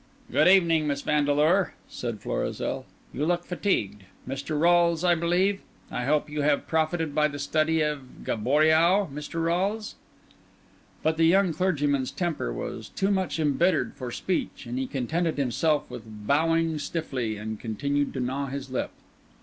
"Good 0.31 0.47
evening, 0.47 0.87
Miss 0.87 1.03
Vandeleur," 1.03 1.75
said 1.87 2.21
Florizel; 2.21 2.87
"you 3.13 3.23
look 3.23 3.43
fatigued. 3.45 4.01
Mr. 4.27 4.59
Rolles, 4.59 5.03
I 5.03 5.13
believe? 5.13 5.61
I 5.91 6.05
hope 6.05 6.27
you 6.27 6.41
have 6.41 6.65
profited 6.65 7.13
by 7.13 7.27
the 7.27 7.37
study 7.37 7.81
of 7.81 8.23
Gaboriau, 8.23 9.09
Mr. 9.13 9.43
Rolles." 9.43 9.93
But 11.03 11.17
the 11.17 11.27
young 11.27 11.53
clergyman's 11.53 12.09
temper 12.09 12.51
was 12.51 12.89
too 12.89 13.11
much 13.11 13.39
embittered 13.39 13.93
for 13.93 14.09
speech; 14.11 14.65
and 14.65 14.79
he 14.79 14.87
contented 14.87 15.37
himself 15.37 15.87
with 15.87 16.25
bowing 16.25 16.79
stiffly, 16.79 17.37
and 17.37 17.59
continued 17.59 18.11
to 18.15 18.19
gnaw 18.19 18.47
his 18.47 18.71
lip. 18.71 18.89